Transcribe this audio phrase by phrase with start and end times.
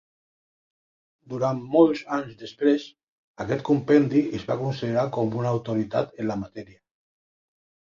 [1.33, 2.87] Durant molts anys després,
[3.47, 6.83] aquest compendi es va considerar com una autoritat en la matèria.